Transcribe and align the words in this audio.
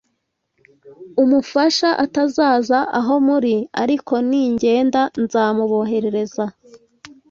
Umufasha 1.23 1.89
atazaza 2.05 2.79
aho 2.99 3.13
muri: 3.27 3.55
ariko 3.83 4.13
ningenda 4.27 5.01
nzamuboherereza 5.23 6.45